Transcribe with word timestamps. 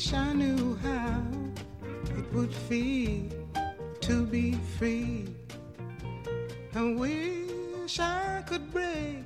Wish 0.00 0.14
I 0.14 0.32
knew 0.32 0.76
how 0.76 1.22
it 2.16 2.32
would 2.32 2.54
feel 2.54 3.28
to 4.00 4.24
be 4.24 4.54
free. 4.78 5.26
I 6.74 6.94
wish 6.94 8.00
I 8.00 8.42
could 8.48 8.72
break 8.72 9.24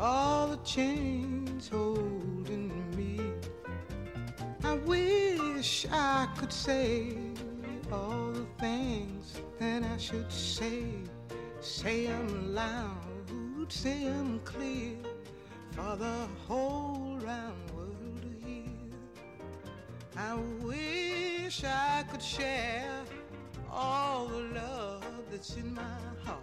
all 0.00 0.48
the 0.48 0.56
chains 0.64 1.68
holding 1.68 2.72
me. 2.96 3.20
I 4.64 4.74
wish 4.74 5.86
I 5.92 6.26
could 6.36 6.52
say 6.52 7.16
all 7.92 8.32
the 8.32 8.46
things 8.58 9.40
that 9.60 9.84
I 9.84 9.98
should 9.98 10.32
say. 10.32 10.82
Say 11.60 12.06
them 12.08 12.56
loud, 12.56 13.68
say 13.68 14.02
them 14.06 14.40
clear 14.44 14.96
for 15.70 15.94
the 15.94 16.26
whole 16.48 17.20
round 17.22 17.70
world. 17.70 17.81
I 20.16 20.34
wish 20.60 21.64
I 21.64 22.04
could 22.10 22.22
share 22.22 23.02
all 23.70 24.26
the 24.26 24.40
love 24.54 25.04
that's 25.30 25.56
in 25.56 25.74
my 25.74 25.82
heart. 26.22 26.42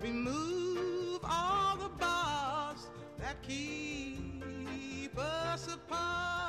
Remove 0.00 1.20
all 1.22 1.76
the 1.76 1.88
bars 1.90 2.88
that 3.18 3.40
keep 3.42 5.16
us 5.16 5.72
apart. 5.72 6.43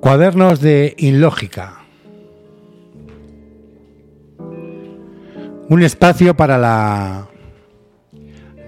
Cuadernos 0.00 0.62
de 0.62 0.94
Inlógica. 0.96 1.84
Un 5.68 5.82
espacio 5.82 6.34
para 6.34 6.56
la 6.56 7.28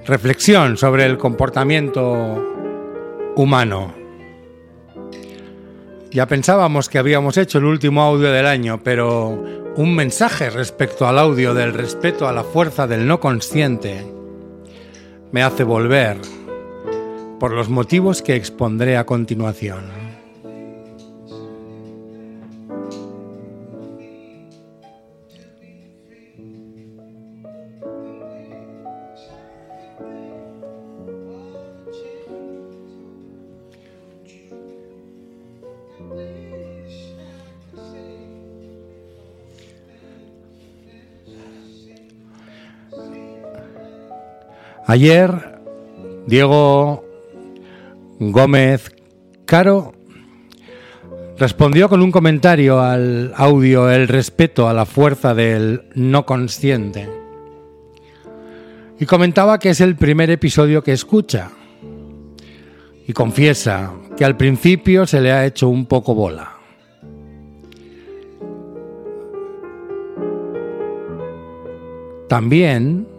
reflexión 0.05 0.77
sobre 0.77 1.07
el 1.07 1.17
comportamiento 1.17 2.55
humano. 3.35 3.95
Ya 6.11 6.27
pensábamos 6.27 6.91
que 6.91 6.99
habíamos 6.99 7.39
hecho 7.39 7.57
el 7.57 7.65
último 7.65 8.03
audio 8.03 8.31
del 8.31 8.47
año, 8.47 8.83
pero 8.85 9.43
un 9.77 9.97
mensaje 9.97 10.51
respecto 10.51 11.09
al 11.09 11.19
audio 11.19 11.55
del 11.55 11.73
respeto 11.73 12.29
a 12.29 12.33
la 12.33 12.45
fuerza 12.45 12.87
del 12.87 13.07
no 13.07 13.21
consciente 13.21 14.05
me 15.33 15.43
hace 15.43 15.65
volver 15.65 16.19
por 17.41 17.53
los 17.53 17.71
motivos 17.71 18.21
que 18.21 18.37
expondré 18.37 18.99
a 18.99 19.07
continuación. 19.07 20.02
Ayer, 44.87 45.61
Diego 46.27 47.05
Gómez 48.19 48.95
Caro 49.45 49.93
respondió 51.39 51.89
con 51.89 52.03
un 52.03 52.11
comentario 52.11 52.81
al 52.81 53.33
audio 53.37 53.91
El 53.91 54.09
respeto 54.09 54.69
a 54.69 54.73
la 54.73 54.85
fuerza 54.85 55.35
del 55.35 55.85
no 55.95 56.27
consciente. 56.27 57.09
Y 58.99 59.07
comentaba 59.07 59.59
que 59.59 59.71
es 59.71 59.81
el 59.81 59.97
primer 59.97 60.31
episodio 60.31 60.83
que 60.83 60.93
escucha. 60.93 61.51
Y 63.07 63.13
confiesa 63.13 63.93
que 64.17 64.25
al 64.25 64.37
principio 64.37 65.07
se 65.07 65.21
le 65.21 65.33
ha 65.33 65.47
hecho 65.47 65.69
un 65.69 65.87
poco 65.87 66.15
bola. 66.15 66.53
También 72.29 73.12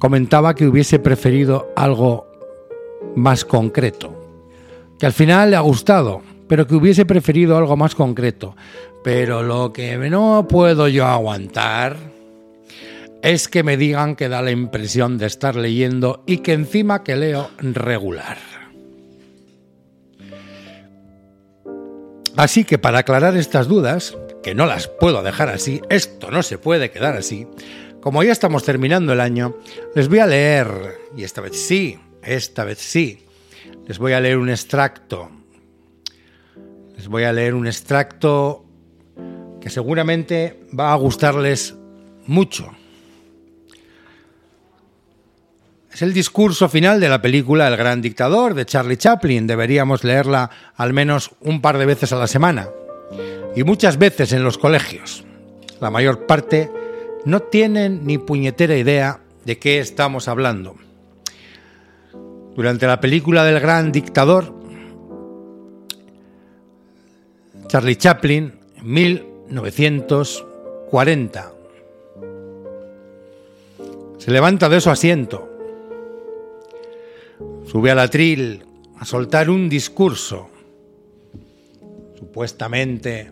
comentaba 0.00 0.54
que 0.56 0.66
hubiese 0.66 0.98
preferido 0.98 1.72
algo 1.76 2.26
más 3.14 3.44
concreto, 3.44 4.16
que 4.98 5.06
al 5.06 5.12
final 5.12 5.50
le 5.50 5.56
ha 5.56 5.60
gustado, 5.60 6.22
pero 6.48 6.66
que 6.66 6.74
hubiese 6.74 7.04
preferido 7.04 7.56
algo 7.56 7.76
más 7.76 7.94
concreto. 7.94 8.56
Pero 9.04 9.42
lo 9.42 9.72
que 9.72 9.96
no 9.96 10.48
puedo 10.48 10.88
yo 10.88 11.06
aguantar 11.06 11.96
es 13.22 13.48
que 13.48 13.62
me 13.62 13.76
digan 13.76 14.16
que 14.16 14.28
da 14.28 14.42
la 14.42 14.50
impresión 14.50 15.18
de 15.18 15.26
estar 15.26 15.54
leyendo 15.54 16.22
y 16.26 16.38
que 16.38 16.54
encima 16.54 17.04
que 17.04 17.16
leo 17.16 17.50
regular. 17.58 18.38
Así 22.36 22.64
que 22.64 22.78
para 22.78 23.00
aclarar 23.00 23.36
estas 23.36 23.68
dudas, 23.68 24.16
que 24.42 24.54
no 24.54 24.64
las 24.64 24.88
puedo 24.88 25.22
dejar 25.22 25.50
así, 25.50 25.82
esto 25.90 26.30
no 26.30 26.42
se 26.42 26.56
puede 26.56 26.90
quedar 26.90 27.16
así, 27.16 27.46
como 28.00 28.22
ya 28.22 28.32
estamos 28.32 28.64
terminando 28.64 29.12
el 29.12 29.20
año, 29.20 29.56
les 29.94 30.08
voy 30.08 30.18
a 30.20 30.26
leer, 30.26 30.98
y 31.16 31.24
esta 31.24 31.40
vez 31.40 31.56
sí, 31.56 31.98
esta 32.22 32.64
vez 32.64 32.78
sí, 32.78 33.24
les 33.86 33.98
voy 33.98 34.12
a 34.12 34.20
leer 34.20 34.38
un 34.38 34.48
extracto. 34.48 35.30
Les 36.96 37.08
voy 37.08 37.24
a 37.24 37.32
leer 37.32 37.54
un 37.54 37.66
extracto 37.66 38.64
que 39.60 39.70
seguramente 39.70 40.60
va 40.78 40.92
a 40.92 40.96
gustarles 40.96 41.74
mucho. 42.26 42.70
Es 45.92 46.02
el 46.02 46.12
discurso 46.12 46.68
final 46.68 47.00
de 47.00 47.08
la 47.08 47.20
película 47.20 47.66
El 47.68 47.76
Gran 47.76 48.00
Dictador 48.00 48.54
de 48.54 48.64
Charlie 48.64 48.96
Chaplin. 48.96 49.46
Deberíamos 49.46 50.04
leerla 50.04 50.50
al 50.76 50.92
menos 50.92 51.32
un 51.40 51.60
par 51.60 51.78
de 51.78 51.86
veces 51.86 52.12
a 52.12 52.16
la 52.16 52.26
semana. 52.26 52.68
Y 53.56 53.64
muchas 53.64 53.98
veces 53.98 54.32
en 54.32 54.44
los 54.44 54.56
colegios. 54.56 55.24
La 55.80 55.90
mayor 55.90 56.26
parte 56.26 56.70
no 57.24 57.40
tienen 57.40 58.06
ni 58.06 58.18
puñetera 58.18 58.76
idea 58.76 59.20
de 59.44 59.58
qué 59.58 59.78
estamos 59.78 60.28
hablando. 60.28 60.76
Durante 62.54 62.86
la 62.86 63.00
película 63.00 63.44
del 63.44 63.60
gran 63.60 63.92
dictador, 63.92 64.54
Charlie 67.68 67.96
Chaplin, 67.96 68.52
en 68.76 68.92
1940, 68.92 71.52
se 74.18 74.30
levanta 74.30 74.68
de 74.68 74.80
su 74.80 74.90
asiento, 74.90 75.48
sube 77.66 77.90
al 77.90 78.00
atril 78.00 78.66
a 78.98 79.04
soltar 79.04 79.48
un 79.48 79.68
discurso, 79.68 80.50
supuestamente 82.18 83.30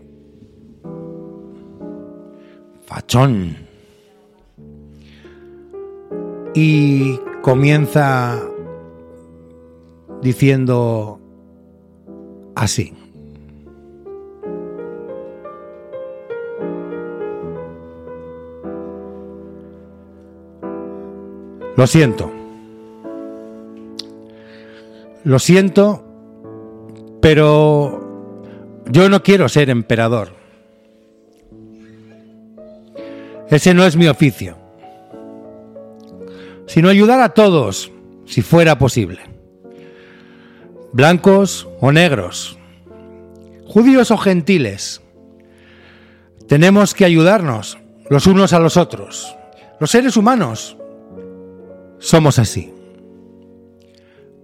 fachón, 2.86 3.67
y 6.54 7.18
comienza 7.42 8.40
diciendo 10.20 11.20
así. 12.54 12.92
Lo 21.76 21.86
siento. 21.86 22.32
Lo 25.22 25.38
siento, 25.38 26.04
pero 27.20 28.00
yo 28.90 29.08
no 29.08 29.22
quiero 29.22 29.48
ser 29.48 29.70
emperador. 29.70 30.30
Ese 33.48 33.74
no 33.74 33.84
es 33.84 33.96
mi 33.96 34.08
oficio. 34.08 34.57
Sino 36.68 36.88
ayudar 36.88 37.20
a 37.20 37.30
todos, 37.30 37.90
si 38.26 38.42
fuera 38.42 38.78
posible. 38.78 39.20
Blancos 40.92 41.66
o 41.80 41.90
negros, 41.90 42.58
judíos 43.66 44.10
o 44.10 44.16
gentiles. 44.16 45.02
Tenemos 46.46 46.94
que 46.94 47.04
ayudarnos 47.04 47.78
los 48.08 48.26
unos 48.26 48.52
a 48.52 48.60
los 48.60 48.76
otros. 48.76 49.34
Los 49.80 49.90
seres 49.90 50.16
humanos 50.16 50.76
somos 51.98 52.38
así. 52.38 52.72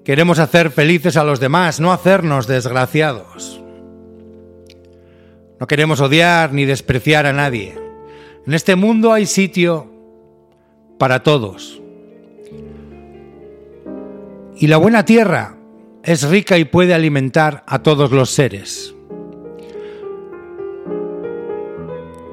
Queremos 0.05 0.39
hacer 0.39 0.71
felices 0.71 1.17
a 1.17 1.25
los 1.25 1.41
demás, 1.41 1.81
no 1.81 1.93
hacernos 1.93 2.47
desgraciados. 2.47 3.63
No 5.59 5.67
queremos 5.67 6.01
odiar 6.01 6.53
ni 6.53 6.67
despreciar 6.67 7.27
a 7.27 7.33
nadie. 7.33 7.75
En 8.47 8.53
este 8.53 8.77
mundo 8.77 9.13
hay 9.13 9.25
sitio 9.25 9.91
para 10.99 11.23
todos. 11.23 11.81
Y 14.57 14.67
la 14.69 14.77
buena 14.77 15.05
tierra 15.05 15.57
es 16.03 16.29
rica 16.29 16.59
y 16.59 16.65
puede 16.65 16.95
alimentar 16.95 17.65
a 17.67 17.81
todos 17.83 18.13
los 18.13 18.31
seres. 18.31 18.95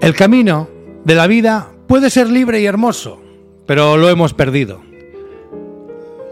El 0.01 0.15
camino 0.15 0.69
de 1.03 1.15
la 1.15 1.27
vida 1.27 1.71
puede 1.87 2.09
ser 2.09 2.29
libre 2.29 2.59
y 2.61 2.65
hermoso, 2.65 3.21
pero 3.65 3.97
lo 3.97 4.09
hemos 4.09 4.33
perdido. 4.33 4.81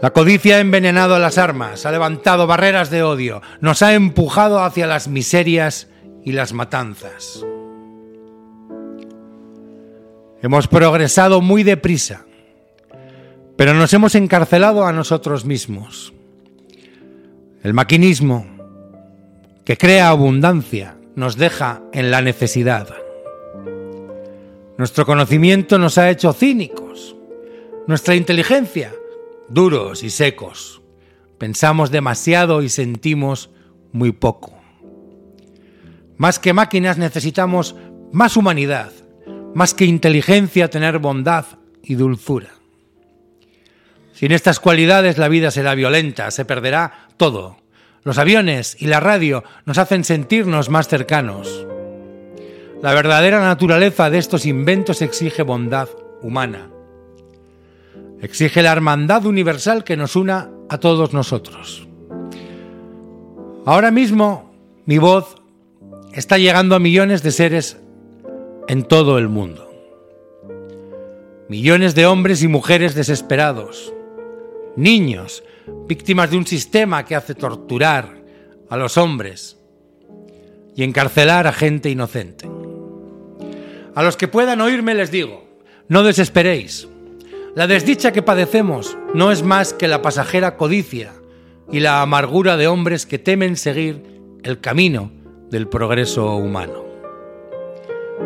La 0.02 0.12
codicia 0.12 0.56
ha 0.56 0.60
envenenado 0.60 1.18
las 1.18 1.38
armas, 1.38 1.84
ha 1.84 1.92
levantado 1.92 2.46
barreras 2.46 2.90
de 2.90 3.02
odio, 3.02 3.42
nos 3.60 3.82
ha 3.82 3.94
empujado 3.94 4.62
hacia 4.62 4.86
las 4.86 5.08
miserias 5.08 5.88
y 6.24 6.32
las 6.32 6.52
matanzas. 6.52 7.44
Hemos 10.42 10.68
progresado 10.68 11.42
muy 11.42 11.62
deprisa, 11.64 12.24
pero 13.60 13.74
nos 13.74 13.92
hemos 13.92 14.14
encarcelado 14.14 14.86
a 14.86 14.92
nosotros 14.94 15.44
mismos. 15.44 16.14
El 17.62 17.74
maquinismo, 17.74 18.46
que 19.66 19.76
crea 19.76 20.08
abundancia, 20.08 20.96
nos 21.14 21.36
deja 21.36 21.82
en 21.92 22.10
la 22.10 22.22
necesidad. 22.22 22.88
Nuestro 24.78 25.04
conocimiento 25.04 25.78
nos 25.78 25.98
ha 25.98 26.08
hecho 26.08 26.32
cínicos. 26.32 27.14
Nuestra 27.86 28.14
inteligencia 28.14 28.94
duros 29.50 30.04
y 30.04 30.08
secos. 30.08 30.80
Pensamos 31.36 31.90
demasiado 31.90 32.62
y 32.62 32.70
sentimos 32.70 33.50
muy 33.92 34.12
poco. 34.12 34.54
Más 36.16 36.38
que 36.38 36.54
máquinas 36.54 36.96
necesitamos 36.96 37.76
más 38.10 38.38
humanidad, 38.38 38.90
más 39.54 39.74
que 39.74 39.84
inteligencia 39.84 40.70
tener 40.70 40.98
bondad 40.98 41.44
y 41.82 41.96
dulzura. 41.96 42.59
Sin 44.20 44.32
estas 44.32 44.60
cualidades 44.60 45.16
la 45.16 45.28
vida 45.28 45.50
será 45.50 45.74
violenta, 45.74 46.30
se 46.30 46.44
perderá 46.44 47.08
todo. 47.16 47.56
Los 48.04 48.18
aviones 48.18 48.76
y 48.78 48.86
la 48.86 49.00
radio 49.00 49.44
nos 49.64 49.78
hacen 49.78 50.04
sentirnos 50.04 50.68
más 50.68 50.88
cercanos. 50.88 51.66
La 52.82 52.92
verdadera 52.92 53.40
naturaleza 53.40 54.10
de 54.10 54.18
estos 54.18 54.44
inventos 54.44 55.00
exige 55.00 55.42
bondad 55.42 55.88
humana 56.20 56.68
exige 58.22 58.62
la 58.62 58.72
hermandad 58.72 59.24
universal 59.24 59.84
que 59.84 59.96
nos 59.96 60.16
una 60.16 60.50
a 60.68 60.78
todos 60.78 61.12
nosotros. 61.12 61.86
Ahora 63.64 63.90
mismo 63.90 64.52
mi 64.86 64.98
voz 64.98 65.36
está 66.12 66.38
llegando 66.38 66.74
a 66.74 66.80
millones 66.80 67.22
de 67.22 67.30
seres 67.30 67.78
en 68.68 68.84
todo 68.84 69.18
el 69.18 69.28
mundo. 69.28 69.70
Millones 71.48 71.94
de 71.94 72.06
hombres 72.06 72.42
y 72.42 72.48
mujeres 72.48 72.94
desesperados, 72.94 73.92
niños 74.76 75.42
víctimas 75.88 76.30
de 76.30 76.36
un 76.36 76.46
sistema 76.46 77.04
que 77.04 77.16
hace 77.16 77.34
torturar 77.34 78.16
a 78.68 78.76
los 78.76 78.96
hombres 78.96 79.58
y 80.74 80.84
encarcelar 80.84 81.46
a 81.46 81.52
gente 81.52 81.90
inocente. 81.90 82.48
A 83.94 84.02
los 84.02 84.16
que 84.16 84.28
puedan 84.28 84.60
oírme 84.60 84.94
les 84.94 85.10
digo, 85.10 85.44
no 85.88 86.02
desesperéis, 86.02 86.88
la 87.56 87.66
desdicha 87.66 88.12
que 88.12 88.22
padecemos 88.22 88.96
no 89.12 89.32
es 89.32 89.42
más 89.42 89.74
que 89.74 89.88
la 89.88 90.02
pasajera 90.02 90.56
codicia 90.56 91.12
y 91.72 91.80
la 91.80 92.00
amargura 92.00 92.56
de 92.56 92.68
hombres 92.68 93.06
que 93.06 93.18
temen 93.18 93.56
seguir 93.56 94.04
el 94.44 94.60
camino 94.60 95.10
del 95.50 95.66
progreso 95.66 96.36
humano. 96.36 96.84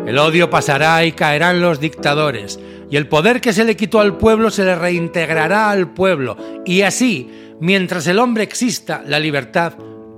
El 0.05 0.19
odio 0.19 0.51
pasará 0.51 1.03
y 1.05 1.13
caerán 1.13 1.61
los 1.61 1.79
dictadores, 1.79 2.59
y 2.89 2.97
el 2.97 3.07
poder 3.07 3.41
que 3.41 3.53
se 3.53 3.63
le 3.63 3.75
quitó 3.75 3.99
al 3.99 4.17
pueblo 4.17 4.49
se 4.49 4.65
le 4.65 4.75
reintegrará 4.75 5.69
al 5.69 5.93
pueblo, 5.93 6.37
y 6.65 6.81
así, 6.81 7.29
mientras 7.59 8.07
el 8.07 8.19
hombre 8.19 8.43
exista, 8.43 9.03
la 9.05 9.19
libertad 9.19 9.73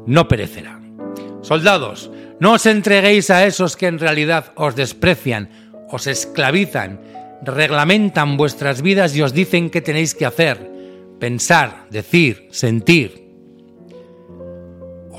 no 0.05 0.27
perecerá. 0.27 0.79
Soldados, 1.41 2.12
no 2.39 2.53
os 2.53 2.65
entreguéis 2.65 3.29
a 3.29 3.45
esos 3.45 3.75
que 3.75 3.88
en 3.88 4.00
realidad 4.00 4.51
os 4.55 4.75
desprecian, 4.75 5.50
os 5.89 6.07
esclavizan 6.07 7.00
reglamentan 7.41 8.38
vuestras 8.38 8.81
vidas 8.81 9.15
y 9.15 9.21
os 9.21 9.33
dicen 9.33 9.69
qué 9.69 9.81
tenéis 9.81 10.15
que 10.15 10.25
hacer, 10.25 10.71
pensar, 11.19 11.86
decir, 11.89 12.47
sentir. 12.51 13.26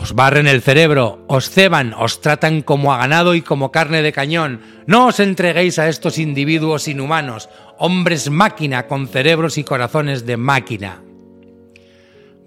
Os 0.01 0.15
barren 0.15 0.47
el 0.47 0.63
cerebro, 0.63 1.25
os 1.27 1.51
ceban, 1.51 1.93
os 1.93 2.21
tratan 2.21 2.63
como 2.63 2.95
a 2.95 2.99
ganado 2.99 3.35
y 3.35 3.43
como 3.43 3.73
carne 3.73 4.01
de 4.01 4.13
cañón. 4.13 4.61
No 4.87 5.07
os 5.07 5.19
entreguéis 5.19 5.81
a 5.81 5.89
estos 5.89 6.19
individuos 6.19 6.87
inhumanos, 6.87 7.49
hombres 7.79 8.31
máquina 8.31 8.87
con 8.87 9.09
cerebros 9.09 9.59
y 9.59 9.65
corazones 9.65 10.25
de 10.25 10.37
máquina. 10.37 11.03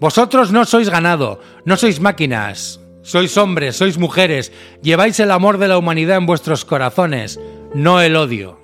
Vosotros 0.00 0.50
no 0.50 0.64
sois 0.64 0.88
ganado, 0.88 1.40
no 1.64 1.76
sois 1.76 2.00
máquinas, 2.00 2.80
sois 3.02 3.36
hombres, 3.36 3.76
sois 3.76 3.98
mujeres, 3.98 4.50
lleváis 4.80 5.20
el 5.20 5.30
amor 5.30 5.58
de 5.58 5.68
la 5.68 5.76
humanidad 5.76 6.16
en 6.16 6.26
vuestros 6.26 6.64
corazones, 6.64 7.38
no 7.74 8.00
el 8.00 8.16
odio. 8.16 8.58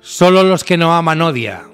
Solo 0.00 0.44
los 0.44 0.62
que 0.62 0.78
no 0.78 0.94
aman 0.94 1.20
odia. 1.20 1.64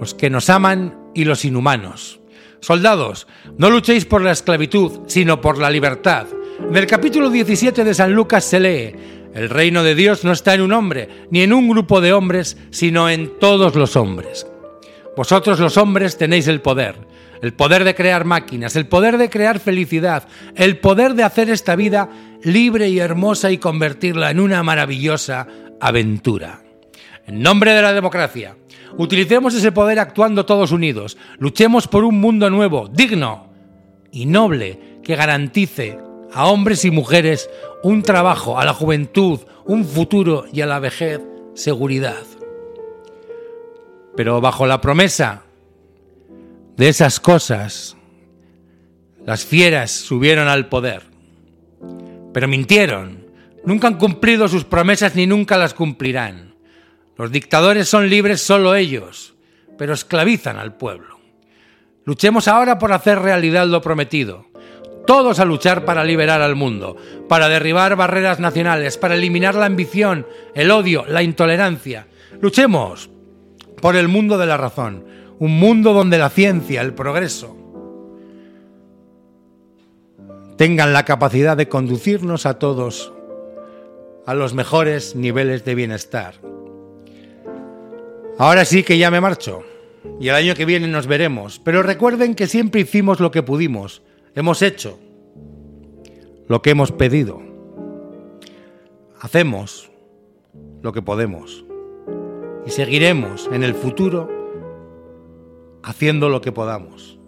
Los 0.00 0.14
que 0.14 0.30
nos 0.30 0.50
aman 0.50 0.98
y 1.14 1.24
los 1.24 1.44
inhumanos. 1.44 2.19
Soldados, 2.60 3.26
no 3.58 3.70
luchéis 3.70 4.04
por 4.04 4.22
la 4.22 4.32
esclavitud, 4.32 5.00
sino 5.06 5.40
por 5.40 5.58
la 5.58 5.70
libertad. 5.70 6.26
En 6.68 6.76
el 6.76 6.86
capítulo 6.86 7.30
17 7.30 7.84
de 7.84 7.94
San 7.94 8.12
Lucas 8.12 8.44
se 8.44 8.60
lee, 8.60 8.94
el 9.34 9.48
reino 9.48 9.82
de 9.82 9.94
Dios 9.94 10.24
no 10.24 10.32
está 10.32 10.54
en 10.54 10.60
un 10.60 10.72
hombre, 10.72 11.08
ni 11.30 11.42
en 11.42 11.52
un 11.52 11.68
grupo 11.68 12.00
de 12.00 12.12
hombres, 12.12 12.56
sino 12.70 13.08
en 13.08 13.38
todos 13.38 13.74
los 13.76 13.96
hombres. 13.96 14.46
Vosotros 15.16 15.58
los 15.60 15.76
hombres 15.76 16.18
tenéis 16.18 16.48
el 16.48 16.60
poder, 16.60 16.96
el 17.42 17.52
poder 17.52 17.84
de 17.84 17.94
crear 17.94 18.24
máquinas, 18.24 18.76
el 18.76 18.86
poder 18.86 19.18
de 19.18 19.30
crear 19.30 19.58
felicidad, 19.60 20.28
el 20.54 20.78
poder 20.78 21.14
de 21.14 21.22
hacer 21.22 21.48
esta 21.48 21.76
vida 21.76 22.10
libre 22.42 22.88
y 22.88 22.98
hermosa 22.98 23.50
y 23.50 23.58
convertirla 23.58 24.30
en 24.30 24.40
una 24.40 24.62
maravillosa 24.62 25.46
aventura. 25.80 26.62
En 27.30 27.42
nombre 27.42 27.72
de 27.72 27.80
la 27.80 27.92
democracia, 27.92 28.56
utilicemos 28.98 29.54
ese 29.54 29.70
poder 29.70 30.00
actuando 30.00 30.44
todos 30.46 30.72
unidos. 30.72 31.16
Luchemos 31.38 31.86
por 31.86 32.02
un 32.02 32.20
mundo 32.20 32.50
nuevo, 32.50 32.88
digno 32.88 33.52
y 34.10 34.26
noble 34.26 34.98
que 35.04 35.14
garantice 35.14 35.96
a 36.32 36.46
hombres 36.46 36.84
y 36.84 36.90
mujeres 36.90 37.48
un 37.84 38.02
trabajo, 38.02 38.58
a 38.58 38.64
la 38.64 38.74
juventud, 38.74 39.38
un 39.64 39.84
futuro 39.84 40.46
y 40.52 40.62
a 40.62 40.66
la 40.66 40.80
vejez 40.80 41.20
seguridad. 41.54 42.18
Pero 44.16 44.40
bajo 44.40 44.66
la 44.66 44.80
promesa 44.80 45.44
de 46.76 46.88
esas 46.88 47.20
cosas, 47.20 47.96
las 49.24 49.44
fieras 49.44 49.92
subieron 49.92 50.48
al 50.48 50.68
poder. 50.68 51.04
Pero 52.32 52.48
mintieron. 52.48 53.24
Nunca 53.64 53.86
han 53.86 53.98
cumplido 53.98 54.48
sus 54.48 54.64
promesas 54.64 55.14
ni 55.14 55.28
nunca 55.28 55.56
las 55.56 55.74
cumplirán. 55.74 56.49
Los 57.16 57.30
dictadores 57.30 57.88
son 57.88 58.08
libres 58.08 58.40
solo 58.40 58.74
ellos, 58.74 59.34
pero 59.76 59.92
esclavizan 59.92 60.58
al 60.58 60.76
pueblo. 60.76 61.18
Luchemos 62.04 62.48
ahora 62.48 62.78
por 62.78 62.92
hacer 62.92 63.18
realidad 63.18 63.66
lo 63.66 63.82
prometido. 63.82 64.46
Todos 65.06 65.38
a 65.40 65.44
luchar 65.44 65.84
para 65.84 66.04
liberar 66.04 66.40
al 66.42 66.56
mundo, 66.56 66.96
para 67.28 67.48
derribar 67.48 67.96
barreras 67.96 68.40
nacionales, 68.40 68.96
para 68.96 69.14
eliminar 69.14 69.54
la 69.54 69.66
ambición, 69.66 70.26
el 70.54 70.70
odio, 70.70 71.04
la 71.06 71.22
intolerancia. 71.22 72.06
Luchemos 72.40 73.10
por 73.80 73.96
el 73.96 74.08
mundo 74.08 74.38
de 74.38 74.46
la 74.46 74.56
razón, 74.56 75.04
un 75.38 75.58
mundo 75.58 75.92
donde 75.92 76.18
la 76.18 76.30
ciencia, 76.30 76.80
el 76.82 76.94
progreso, 76.94 77.56
tengan 80.56 80.92
la 80.92 81.06
capacidad 81.06 81.56
de 81.56 81.68
conducirnos 81.68 82.44
a 82.44 82.58
todos 82.58 83.12
a 84.26 84.34
los 84.34 84.52
mejores 84.52 85.16
niveles 85.16 85.64
de 85.64 85.74
bienestar. 85.74 86.49
Ahora 88.40 88.64
sí 88.64 88.84
que 88.84 88.96
ya 88.96 89.10
me 89.10 89.20
marcho 89.20 89.64
y 90.18 90.28
el 90.28 90.34
año 90.34 90.54
que 90.54 90.64
viene 90.64 90.88
nos 90.88 91.06
veremos, 91.06 91.60
pero 91.62 91.82
recuerden 91.82 92.34
que 92.34 92.46
siempre 92.46 92.80
hicimos 92.80 93.20
lo 93.20 93.30
que 93.30 93.42
pudimos, 93.42 94.00
hemos 94.34 94.62
hecho 94.62 94.98
lo 96.48 96.62
que 96.62 96.70
hemos 96.70 96.90
pedido, 96.90 97.42
hacemos 99.20 99.90
lo 100.80 100.90
que 100.94 101.02
podemos 101.02 101.66
y 102.64 102.70
seguiremos 102.70 103.46
en 103.52 103.62
el 103.62 103.74
futuro 103.74 104.30
haciendo 105.82 106.30
lo 106.30 106.40
que 106.40 106.50
podamos. 106.50 107.18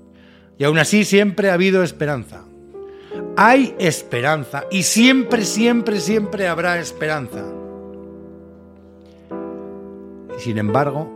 Y 0.56 0.64
aún 0.64 0.78
así 0.78 1.04
siempre 1.04 1.50
ha 1.50 1.54
habido 1.54 1.82
esperanza. 1.82 2.46
Hay 3.36 3.74
esperanza 3.78 4.64
y 4.70 4.84
siempre, 4.84 5.44
siempre, 5.44 6.00
siempre 6.00 6.48
habrá 6.48 6.80
esperanza. 6.80 7.44
Sin 10.42 10.58
embargo, 10.58 11.08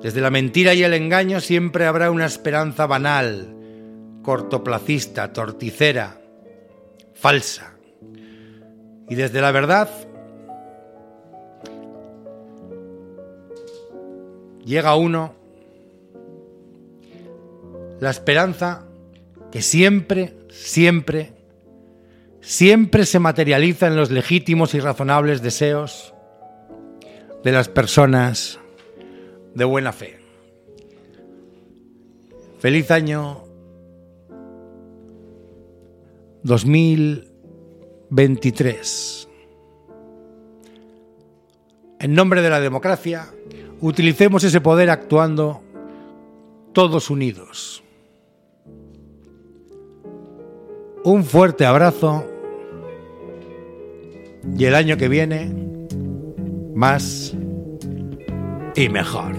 desde 0.00 0.22
la 0.22 0.30
mentira 0.30 0.72
y 0.72 0.82
el 0.82 0.94
engaño 0.94 1.42
siempre 1.42 1.84
habrá 1.84 2.10
una 2.10 2.24
esperanza 2.24 2.86
banal, 2.86 3.54
cortoplacista, 4.22 5.30
torticera, 5.30 6.22
falsa. 7.12 7.74
Y 9.10 9.14
desde 9.14 9.42
la 9.42 9.52
verdad 9.52 9.90
llega 14.64 14.96
uno 14.96 15.34
la 18.00 18.08
esperanza 18.08 18.86
que 19.52 19.60
siempre, 19.60 20.32
siempre, 20.48 21.34
siempre 22.40 23.04
se 23.04 23.18
materializa 23.18 23.86
en 23.86 23.96
los 23.96 24.10
legítimos 24.10 24.72
y 24.72 24.80
razonables 24.80 25.42
deseos 25.42 26.13
de 27.44 27.52
las 27.52 27.68
personas 27.68 28.58
de 29.54 29.64
buena 29.64 29.92
fe. 29.92 30.18
Feliz 32.58 32.90
año 32.90 33.44
2023. 36.42 39.28
En 42.00 42.14
nombre 42.14 42.40
de 42.40 42.48
la 42.48 42.60
democracia, 42.60 43.26
utilicemos 43.80 44.42
ese 44.44 44.62
poder 44.62 44.88
actuando 44.88 45.60
todos 46.72 47.10
unidos. 47.10 47.82
Un 51.04 51.24
fuerte 51.24 51.66
abrazo 51.66 52.24
y 54.56 54.64
el 54.64 54.74
año 54.74 54.96
que 54.96 55.08
viene 55.08 55.73
más 56.74 57.32
y 58.76 58.88
mejor. 58.88 59.34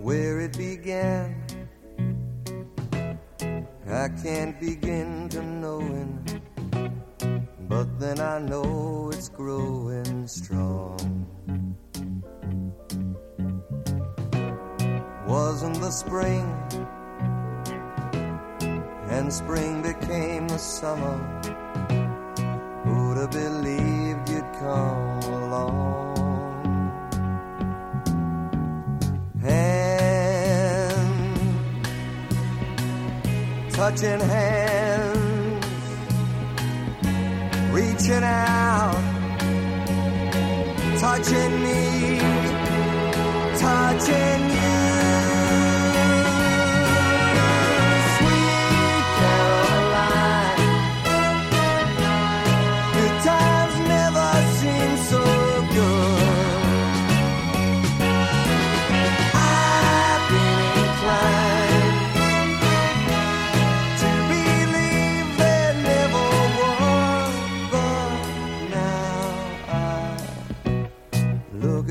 Where 0.00 0.40
it 0.40 0.56
began, 0.56 1.34
I 3.88 4.08
can't 4.22 4.58
begin 4.60 5.28
to 5.30 5.42
knowing, 5.42 6.18
but 7.68 7.98
then 7.98 8.20
I 8.20 8.38
know 8.38 9.10
it's 9.12 9.28
growing 9.28 10.26
strong. 10.26 11.26
wasn't 15.30 15.80
the 15.80 15.90
spring, 15.90 16.44
and 19.20 19.30
spring 19.30 19.82
became 19.82 20.48
the 20.48 20.56
summer. 20.56 21.16
Who'd 22.84 23.18
have 23.18 23.30
believed 23.30 24.30
you'd 24.30 24.50
come 24.58 25.22
along? 25.40 26.16
Hand, 29.42 31.10
touching 33.72 34.20
hands, 34.20 35.66
reaching 37.72 38.24
out, 38.24 39.02
touching 40.98 41.62
me, 41.62 42.18
touching 43.58 44.50
you. 44.50 44.79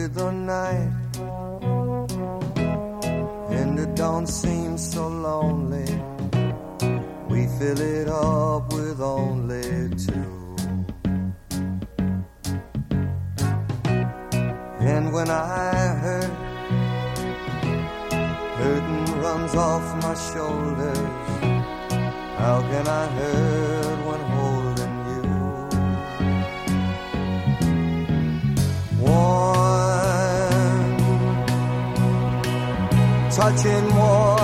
I 0.02 0.08
the 0.08 0.32
night 0.32 0.94
and 3.52 3.78
it 3.80 3.96
don't 3.96 4.28
seem 4.28 4.78
so 4.78 5.08
lonely. 5.10 5.92
We 7.28 7.48
fill 7.60 7.82
it 7.82 8.08
up 8.08 8.72
with 8.72 9.02
only 9.02 9.90
two. 10.06 10.56
And 14.80 15.12
when 15.12 15.30
I 15.30 15.88
hurt, 16.04 16.34
hurting 18.60 19.22
runs 19.22 19.56
off 19.56 19.86
my 20.02 20.16
shoulders. 20.32 20.98
How 22.38 22.62
can 22.72 22.88
I 22.88 23.06
hurt 23.08 23.89
touching 33.40 33.88
more. 33.96 34.39